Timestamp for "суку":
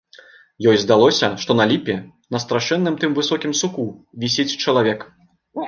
3.63-3.87